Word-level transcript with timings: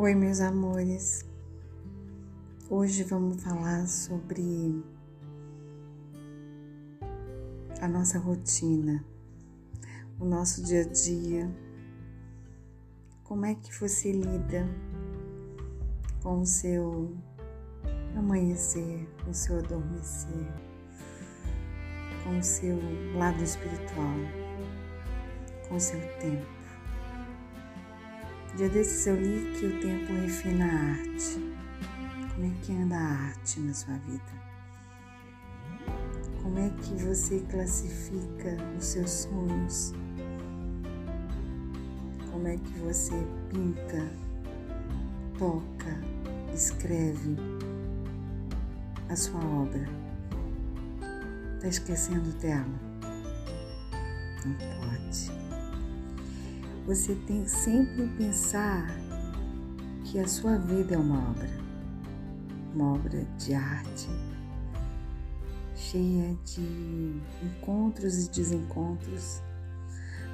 Oi, 0.00 0.14
meus 0.14 0.40
amores. 0.40 1.26
Hoje 2.70 3.02
vamos 3.02 3.42
falar 3.42 3.84
sobre 3.88 4.80
a 7.80 7.88
nossa 7.88 8.16
rotina, 8.16 9.04
o 10.20 10.24
nosso 10.24 10.62
dia 10.62 10.82
a 10.82 10.84
dia. 10.84 11.50
Como 13.24 13.44
é 13.44 13.56
que 13.56 13.74
você 13.74 14.12
lida 14.12 14.68
com 16.22 16.42
o 16.42 16.46
seu 16.46 17.16
amanhecer, 18.16 19.04
com 19.24 19.32
o 19.32 19.34
seu 19.34 19.58
adormecer, 19.58 20.46
com 22.22 22.38
o 22.38 22.42
seu 22.44 22.78
lado 23.16 23.42
espiritual, 23.42 24.14
com 25.68 25.74
o 25.74 25.80
seu 25.80 25.98
tempo? 26.20 26.57
Dia 28.58 28.68
desses 28.70 29.06
eu 29.06 29.14
li 29.14 29.52
que 29.52 29.66
o 29.66 29.80
tempo 29.80 30.12
refina 30.14 30.64
a 30.64 30.90
arte. 30.90 31.38
Como 32.34 32.44
é 32.44 32.50
que 32.60 32.72
anda 32.72 32.96
a 32.96 33.26
arte 33.28 33.60
na 33.60 33.72
sua 33.72 33.94
vida? 33.98 34.32
Como 36.42 36.58
é 36.58 36.68
que 36.70 36.92
você 37.04 37.38
classifica 37.52 38.56
os 38.76 38.84
seus 38.84 39.10
sonhos? 39.10 39.92
Como 42.32 42.48
é 42.48 42.56
que 42.56 42.78
você 42.80 43.14
pinta, 43.48 44.10
toca, 45.38 45.96
escreve 46.52 47.36
a 49.08 49.14
sua 49.14 49.38
obra? 49.38 49.88
Está 51.54 51.68
esquecendo 51.68 52.32
dela? 52.40 52.66
Não 54.44 54.54
pode 54.56 55.47
você 56.88 57.14
tem 57.26 57.46
sempre 57.46 58.08
pensar 58.16 58.88
que 60.06 60.18
a 60.18 60.26
sua 60.26 60.56
vida 60.56 60.94
é 60.94 60.98
uma 60.98 61.32
obra, 61.32 61.50
uma 62.74 62.94
obra 62.94 63.26
de 63.36 63.52
arte, 63.52 64.08
cheia 65.76 66.34
de 66.46 67.20
encontros 67.44 68.24
e 68.24 68.30
desencontros, 68.30 69.42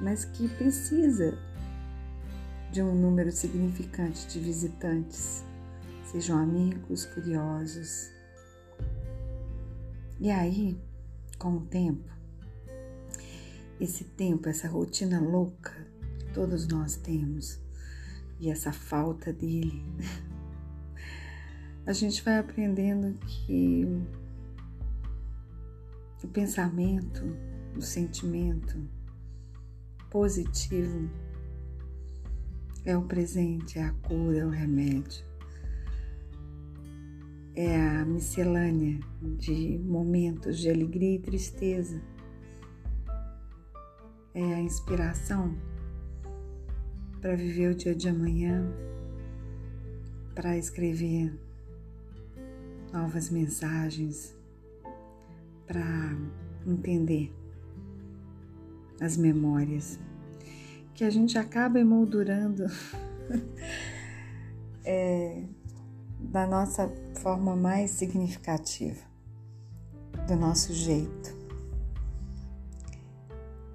mas 0.00 0.24
que 0.24 0.48
precisa 0.48 1.38
de 2.72 2.80
um 2.80 2.94
número 2.94 3.30
significante 3.30 4.26
de 4.26 4.40
visitantes, 4.40 5.44
sejam 6.10 6.38
amigos, 6.38 7.04
curiosos. 7.04 8.10
E 10.18 10.30
aí, 10.30 10.80
com 11.38 11.58
o 11.58 11.60
tempo, 11.66 12.10
esse 13.78 14.04
tempo, 14.04 14.48
essa 14.48 14.66
rotina 14.66 15.20
louca, 15.20 15.87
todos 16.32 16.66
nós 16.66 16.96
temos, 16.96 17.60
e 18.40 18.50
essa 18.50 18.72
falta 18.72 19.32
dele, 19.32 19.82
a 21.86 21.92
gente 21.92 22.22
vai 22.22 22.38
aprendendo 22.38 23.18
que 23.20 23.86
o 26.22 26.28
pensamento, 26.28 27.24
o 27.76 27.80
sentimento 27.80 28.76
positivo 30.10 31.08
é 32.84 32.96
o 32.96 33.02
presente, 33.02 33.78
é 33.78 33.84
a 33.84 33.92
cura, 33.92 34.38
é 34.38 34.46
o 34.46 34.50
remédio, 34.50 35.24
é 37.54 37.76
a 37.76 38.04
miscelânea 38.04 38.98
de 39.20 39.78
momentos 39.78 40.58
de 40.58 40.70
alegria 40.70 41.16
e 41.16 41.18
tristeza, 41.18 42.00
é 44.34 44.54
a 44.54 44.60
inspiração 44.60 45.56
para 47.20 47.34
viver 47.34 47.72
o 47.72 47.74
dia 47.74 47.94
de 47.94 48.08
amanhã, 48.08 48.64
para 50.34 50.56
escrever 50.56 51.32
novas 52.92 53.30
mensagens, 53.30 54.36
para 55.66 56.16
entender 56.66 57.32
as 59.00 59.16
memórias 59.16 59.98
que 60.94 61.04
a 61.04 61.10
gente 61.10 61.38
acaba 61.38 61.78
emoldurando 61.78 62.64
é, 64.84 65.44
da 66.18 66.46
nossa 66.46 66.90
forma 67.20 67.54
mais 67.54 67.92
significativa, 67.92 69.00
do 70.26 70.34
nosso 70.34 70.72
jeito. 70.72 71.36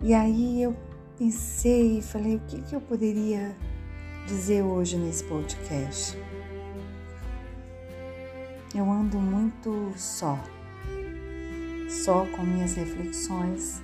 E 0.01 0.13
aí 0.13 0.61
eu 0.61 0.75
pensei 1.17 1.99
e 1.99 2.01
falei 2.01 2.35
o 2.35 2.39
que, 2.41 2.61
que 2.61 2.75
eu 2.75 2.81
poderia 2.81 3.55
dizer 4.27 4.63
hoje 4.63 4.97
nesse 4.97 5.23
podcast. 5.25 6.17
Eu 8.73 8.89
ando 8.91 9.19
muito 9.19 9.93
só, 9.95 10.39
só 11.87 12.25
com 12.25 12.43
minhas 12.43 12.73
reflexões, 12.73 13.81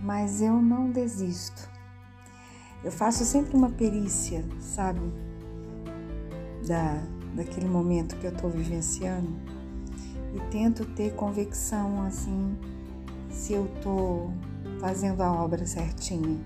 mas 0.00 0.40
eu 0.40 0.54
não 0.54 0.90
desisto. 0.90 1.68
Eu 2.82 2.90
faço 2.90 3.24
sempre 3.24 3.56
uma 3.56 3.70
perícia, 3.70 4.44
sabe, 4.58 5.00
da, 6.66 7.02
daquele 7.34 7.68
momento 7.68 8.16
que 8.16 8.26
eu 8.26 8.32
estou 8.32 8.48
vivenciando 8.48 9.36
e 10.34 10.40
tento 10.50 10.84
ter 10.94 11.14
convicção 11.14 12.02
assim 12.02 12.56
se 13.30 13.52
eu 13.52 13.66
estou 13.66 14.32
fazendo 14.80 15.22
a 15.22 15.32
obra 15.32 15.66
certinha. 15.66 16.38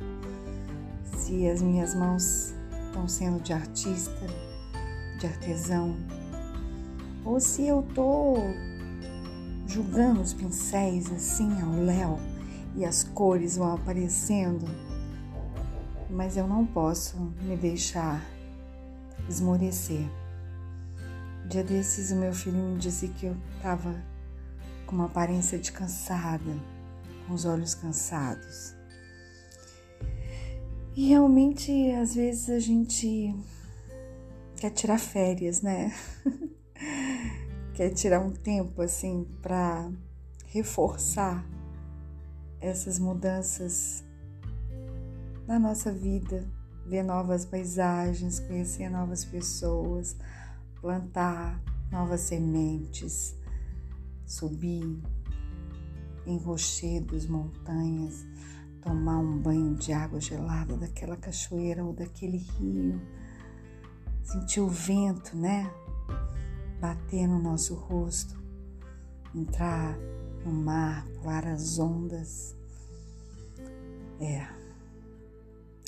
Se 1.17 1.49
as 1.49 1.61
minhas 1.61 1.95
mãos 1.95 2.55
estão 2.87 3.09
sendo 3.09 3.41
de 3.43 3.53
artista, 3.53 4.27
de 5.19 5.27
artesão, 5.27 5.97
ou 7.25 7.41
se 7.41 7.67
eu 7.67 7.81
estou 7.81 8.39
julgando 9.67 10.21
os 10.21 10.33
pincéis 10.33 11.13
assim 11.13 11.61
ao 11.61 11.73
léu 11.73 12.19
e 12.75 12.85
as 12.85 13.05
cores 13.05 13.57
vão 13.57 13.75
aparecendo, 13.75 14.67
mas 16.09 16.37
eu 16.37 16.47
não 16.47 16.65
posso 16.65 17.19
me 17.43 17.57
deixar 17.57 18.25
esmorecer. 19.29 20.09
Dia 21.49 21.65
desses 21.65 22.11
o 22.13 22.17
meu 22.17 22.33
filho 22.33 22.57
me 22.57 22.79
disse 22.79 23.09
que 23.09 23.27
eu 23.27 23.37
estava 23.57 23.95
com 24.87 24.95
uma 24.95 25.07
aparência 25.07 25.59
de 25.59 25.73
cansada 25.73 26.78
com 27.29 27.35
os 27.35 27.45
olhos 27.45 27.75
cansados. 27.75 28.75
E 30.97 31.11
realmente, 31.11 31.93
às 31.93 32.15
vezes, 32.15 32.49
a 32.49 32.59
gente 32.59 33.33
quer 34.57 34.71
tirar 34.71 34.99
férias, 34.99 35.63
né? 35.63 35.95
quer 37.75 37.91
tirar 37.91 38.21
um 38.21 38.33
tempo 38.33 38.83
assim 38.83 39.25
para 39.41 39.89
reforçar 40.47 41.47
essas 42.61 42.99
mudanças 42.99 44.03
na 45.47 45.59
nossa 45.59 45.93
vida, 45.93 46.45
ver 46.87 47.05
novas 47.05 47.45
paisagens, 47.45 48.41
conhecer 48.41 48.89
novas 48.89 49.25
pessoas, 49.25 50.17
plantar 50.81 51.63
novas 51.93 52.23
sementes, 52.23 53.37
subir, 54.27 55.01
em 56.29 56.37
rochedos, 56.39 57.27
montanhas, 57.27 58.27
tomar 58.83 59.19
um 59.19 59.39
banho 59.39 59.75
de 59.75 59.93
água 59.93 60.21
gelada 60.21 60.77
daquela 60.77 61.17
cachoeira 61.17 61.83
ou 61.83 61.93
daquele 61.93 62.37
rio, 62.37 63.01
sentir 64.23 64.61
o 64.61 64.69
vento, 64.69 65.37
né? 65.37 65.73
Bater 66.81 67.27
no 67.27 67.41
nosso 67.41 67.75
rosto, 67.75 68.39
entrar 69.35 69.99
no 70.45 70.53
mar, 70.53 71.07
pular 71.15 71.47
as 71.47 71.79
ondas. 71.79 72.55
É, 74.21 74.47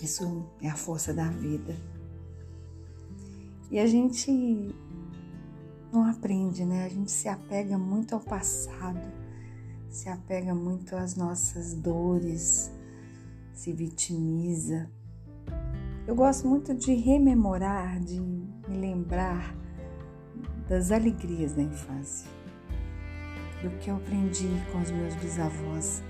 isso 0.02 0.48
é 0.62 0.68
a 0.68 0.76
força 0.76 1.12
da 1.12 1.28
vida. 1.28 1.76
E 3.70 3.78
a 3.78 3.86
gente 3.86 4.74
não 5.92 6.04
aprende, 6.08 6.64
né? 6.64 6.86
A 6.86 6.88
gente 6.88 7.10
se 7.10 7.28
apega 7.28 7.76
muito 7.76 8.14
ao 8.14 8.20
passado 8.20 9.29
se 9.90 10.08
apega 10.08 10.54
muito 10.54 10.94
às 10.94 11.16
nossas 11.16 11.74
dores, 11.74 12.70
se 13.52 13.72
vitimiza. 13.72 14.88
Eu 16.06 16.14
gosto 16.14 16.46
muito 16.46 16.72
de 16.74 16.94
rememorar, 16.94 17.98
de 18.00 18.20
me 18.20 18.78
lembrar 18.78 19.54
das 20.68 20.92
alegrias 20.92 21.54
da 21.54 21.62
infância, 21.62 22.30
do 23.62 23.70
que 23.78 23.90
eu 23.90 23.96
aprendi 23.96 24.48
com 24.72 24.80
os 24.80 24.90
meus 24.92 25.14
bisavós. 25.16 26.02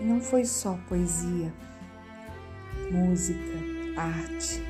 E 0.00 0.04
não 0.04 0.20
foi 0.20 0.44
só 0.44 0.78
poesia, 0.88 1.52
música, 2.92 3.58
arte, 3.96 4.62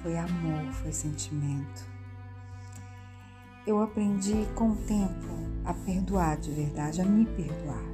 foi 0.00 0.16
amor, 0.16 0.72
foi 0.74 0.92
sentimento 0.92 1.90
eu 3.66 3.80
aprendi 3.80 4.46
com 4.54 4.70
o 4.70 4.76
tempo 4.76 5.28
a 5.64 5.74
perdoar 5.74 6.38
de 6.38 6.50
verdade, 6.50 7.00
a 7.00 7.04
me 7.04 7.26
perdoar. 7.26 7.84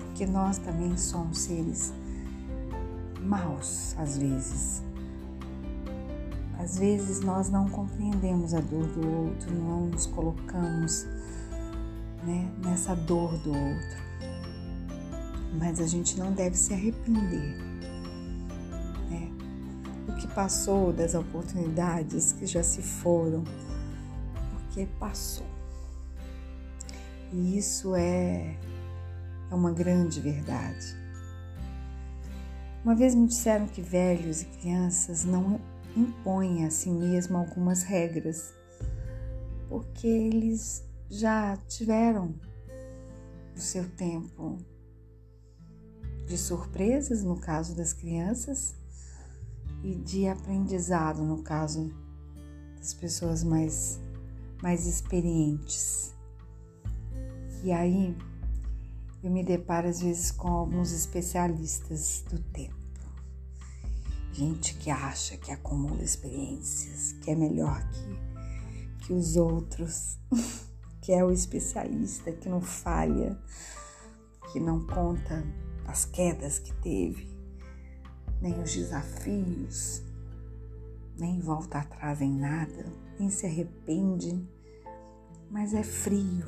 Porque 0.00 0.26
nós 0.26 0.58
também 0.58 0.96
somos 0.96 1.38
seres 1.38 1.92
maus 3.20 3.94
às 3.98 4.18
vezes. 4.18 4.82
Às 6.58 6.78
vezes 6.78 7.20
nós 7.20 7.50
não 7.50 7.68
compreendemos 7.68 8.54
a 8.54 8.60
dor 8.60 8.86
do 8.86 9.06
outro, 9.06 9.54
não 9.54 9.86
nos 9.86 10.06
colocamos 10.06 11.06
né, 12.24 12.50
nessa 12.62 12.94
dor 12.94 13.36
do 13.38 13.50
outro. 13.50 14.06
Mas 15.58 15.80
a 15.80 15.86
gente 15.86 16.18
não 16.18 16.32
deve 16.32 16.56
se 16.56 16.72
arrepender. 16.74 17.56
Né? 19.08 19.30
O 20.08 20.16
que 20.16 20.26
passou, 20.28 20.92
das 20.92 21.14
oportunidades 21.14 22.32
que 22.32 22.46
já 22.46 22.62
se 22.62 22.82
foram, 22.82 23.44
porque 24.76 24.86
passou. 24.98 25.46
E 27.32 27.56
isso 27.56 27.94
é, 27.94 28.58
é 29.50 29.54
uma 29.54 29.72
grande 29.72 30.20
verdade. 30.20 30.94
Uma 32.84 32.94
vez 32.94 33.14
me 33.14 33.26
disseram 33.26 33.66
que 33.66 33.80
velhos 33.80 34.42
e 34.42 34.44
crianças 34.44 35.24
não 35.24 35.58
impõem 35.96 36.66
a 36.66 36.70
si 36.70 36.90
mesmo 36.90 37.38
algumas 37.38 37.82
regras, 37.82 38.52
porque 39.68 40.06
eles 40.06 40.84
já 41.08 41.56
tiveram 41.68 42.34
o 43.56 43.58
seu 43.58 43.88
tempo 43.90 44.58
de 46.26 46.36
surpresas, 46.36 47.22
no 47.22 47.40
caso 47.40 47.74
das 47.74 47.92
crianças, 47.92 48.74
e 49.82 49.94
de 49.94 50.28
aprendizado, 50.28 51.22
no 51.22 51.42
caso 51.42 51.92
das 52.76 52.92
pessoas 52.92 53.42
mais, 53.42 53.98
mais 54.62 54.86
experientes. 54.86 56.14
E 57.62 57.72
aí 57.72 58.16
eu 59.22 59.30
me 59.30 59.42
deparo 59.42 59.88
às 59.88 60.00
vezes 60.00 60.30
com 60.30 60.48
alguns 60.48 60.92
especialistas 60.92 62.24
do 62.30 62.38
tempo. 62.38 62.74
Gente 64.32 64.74
que 64.74 64.90
acha 64.90 65.36
que 65.36 65.50
acumula 65.50 66.02
experiências, 66.02 67.12
que 67.22 67.30
é 67.30 67.34
melhor 67.34 67.82
que, 67.90 69.06
que 69.06 69.12
os 69.12 69.36
outros. 69.36 70.18
que 71.06 71.12
é 71.12 71.24
o 71.24 71.30
especialista 71.30 72.32
que 72.32 72.48
não 72.48 72.60
falha, 72.60 73.38
que 74.50 74.58
não 74.58 74.84
conta 74.88 75.44
as 75.86 76.04
quedas 76.04 76.58
que 76.58 76.72
teve, 76.82 77.32
nem 78.42 78.60
os 78.60 78.74
desafios, 78.74 80.02
nem 81.16 81.40
volta 81.40 81.78
atrás 81.78 82.20
em 82.20 82.32
nada, 82.32 82.92
nem 83.18 83.30
se 83.30 83.46
arrepende, 83.46 84.46
mas 85.50 85.72
é 85.72 85.82
frio, 85.82 86.46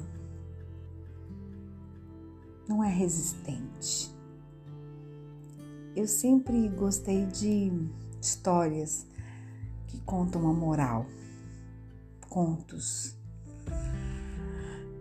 não 2.68 2.84
é 2.84 2.88
resistente. 2.88 4.14
Eu 5.96 6.06
sempre 6.06 6.68
gostei 6.68 7.26
de 7.26 7.72
histórias 8.20 9.06
que 9.86 10.00
contam 10.02 10.48
a 10.48 10.52
moral, 10.52 11.06
contos 12.28 13.16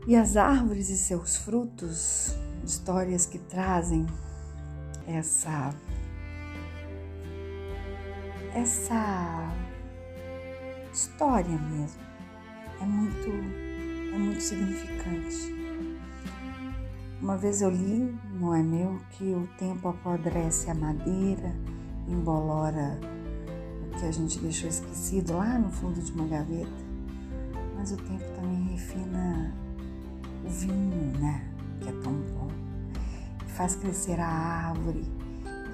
e 0.08 0.16
as 0.16 0.38
árvores 0.38 0.90
e 0.90 0.98
seus 0.98 1.36
frutos, 1.36 2.34
histórias 2.64 3.26
que 3.26 3.38
trazem 3.38 4.06
essa 5.06 5.76
essa 8.58 9.52
história 10.92 11.58
mesmo. 11.58 12.02
É 12.82 12.86
muito 12.86 13.30
é 14.14 14.18
muito 14.18 14.42
significante. 14.42 15.56
Uma 17.22 17.38
vez 17.38 17.62
eu 17.62 17.70
li, 17.70 18.16
não 18.40 18.54
é 18.54 18.64
meu, 18.64 19.00
que 19.12 19.24
o 19.24 19.48
tempo 19.58 19.90
apodrece 19.90 20.70
a 20.70 20.74
madeira, 20.74 21.54
embolora 22.08 23.00
o 23.92 24.00
que 24.00 24.06
a 24.06 24.12
gente 24.12 24.40
deixou 24.40 24.70
esquecido 24.70 25.34
lá 25.34 25.58
no 25.58 25.72
fundo 25.72 26.00
de 26.00 26.12
uma 26.12 26.28
gaveta, 26.28 26.86
mas 27.76 27.92
o 27.92 27.98
tempo 27.98 28.24
também 28.36 28.70
refina 28.70 29.54
o 30.46 30.50
vinho, 30.50 31.20
né? 31.20 31.44
Que 31.82 31.90
é 31.90 31.92
tão 32.04 32.14
bom. 32.14 32.48
Faz 33.48 33.76
crescer 33.76 34.20
a 34.20 34.28
árvore, 34.28 35.04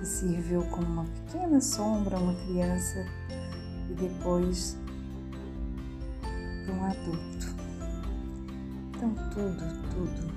que 0.04 0.10
serviu 0.10 0.64
como 0.64 0.86
uma 0.86 1.06
pequena 1.06 1.62
sombra 1.62 2.18
a 2.18 2.20
uma 2.20 2.36
criança 2.46 3.06
e 3.90 3.94
depois 3.94 4.78
para 6.66 6.74
um 6.76 6.84
adulto. 6.84 7.56
Então 8.90 9.16
tudo, 9.32 9.90
tudo 9.92 10.34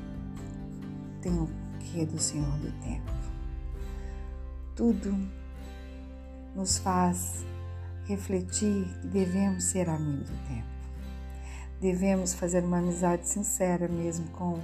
tem 1.21 1.33
o 1.33 1.49
que 1.81 2.07
do 2.07 2.19
Senhor 2.19 2.51
do 2.59 2.71
tempo. 2.83 3.13
Tudo 4.77 5.29
nos 6.55 6.79
faz 6.79 7.45
refletir 8.05 8.85
que 9.01 9.07
devemos 9.09 9.65
ser 9.65 9.89
amigos 9.89 10.31
do 10.31 10.47
tempo 10.47 10.77
devemos 11.81 12.35
fazer 12.35 12.65
uma 12.65 12.79
amizade 12.79 13.29
sincera 13.29 13.87
mesmo 13.89 14.29
com, 14.31 14.59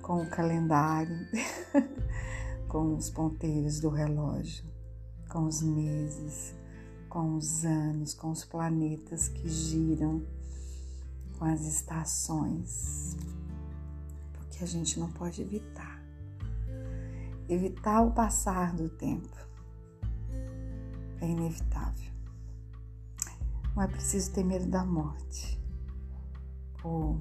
com 0.00 0.22
o 0.22 0.26
calendário, 0.26 1.26
com 2.72 2.94
os 2.94 3.10
ponteiros 3.10 3.80
do 3.80 3.90
relógio, 3.90 4.64
com 5.28 5.44
os 5.44 5.60
meses, 5.60 6.54
com 7.06 7.36
os 7.36 7.66
anos, 7.66 8.14
com 8.14 8.30
os 8.30 8.46
planetas 8.46 9.28
que 9.28 9.46
giram, 9.46 10.26
com 11.38 11.44
as 11.44 11.60
estações, 11.66 13.14
porque 14.32 14.64
a 14.64 14.66
gente 14.66 14.98
não 14.98 15.12
pode 15.12 15.42
evitar. 15.42 16.02
Evitar 17.46 18.00
o 18.00 18.12
passar 18.12 18.74
do 18.74 18.88
tempo 18.88 19.36
é 21.20 21.28
inevitável. 21.28 22.10
Não 23.76 23.82
é 23.82 23.86
preciso 23.86 24.32
ter 24.32 24.44
medo 24.44 24.66
da 24.66 24.82
morte 24.82 25.60
ou 26.82 27.20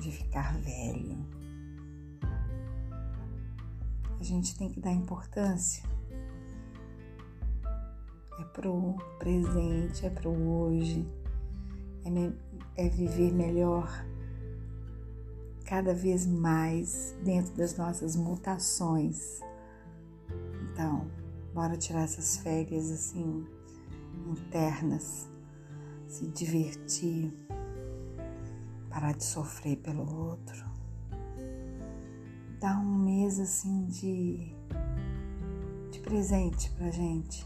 de 0.00 0.10
ficar 0.10 0.58
velho. 0.58 1.39
A 4.20 4.22
gente 4.22 4.56
tem 4.56 4.68
que 4.68 4.78
dar 4.78 4.92
importância. 4.92 5.82
É 8.38 8.44
pro 8.52 8.94
presente, 9.18 10.04
é 10.04 10.10
pro 10.10 10.30
hoje, 10.30 11.06
é, 12.04 12.10
me, 12.10 12.38
é 12.76 12.88
viver 12.88 13.32
melhor 13.32 13.88
cada 15.64 15.94
vez 15.94 16.26
mais 16.26 17.16
dentro 17.24 17.54
das 17.54 17.76
nossas 17.76 18.14
mutações. 18.14 19.40
Então, 20.70 21.10
bora 21.54 21.76
tirar 21.76 22.02
essas 22.02 22.36
férias 22.38 22.90
assim 22.90 23.46
internas, 24.26 25.28
se 26.06 26.26
divertir 26.28 27.32
parar 28.90 29.12
de 29.12 29.24
sofrer 29.24 29.76
pelo 29.76 30.02
outro. 30.02 30.69
Dá 32.60 32.76
um 32.76 32.94
mês 32.94 33.40
assim 33.40 33.86
de, 33.86 34.54
de 35.90 35.98
presente 36.00 36.70
pra 36.72 36.90
gente. 36.90 37.42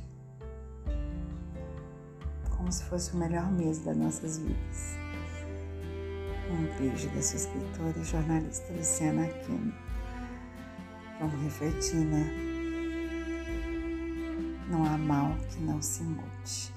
Como 2.56 2.72
se 2.72 2.82
fosse 2.82 3.14
o 3.14 3.16
melhor 3.18 3.48
mês 3.52 3.78
das 3.78 3.96
nossas 3.96 4.38
vidas. 4.38 4.96
Um 6.50 6.78
beijo 6.80 7.08
da 7.10 7.22
sua 7.22 7.36
escritora 7.36 7.96
e 7.96 8.02
jornalista 8.02 8.72
Luciana 8.72 9.26
Aquino. 9.26 9.72
Vamos 11.20 11.40
refletir, 11.44 12.04
né? 12.04 12.28
Não 14.68 14.84
há 14.84 14.98
mal 14.98 15.36
que 15.48 15.60
não 15.60 15.80
se 15.80 16.02
mude. 16.02 16.73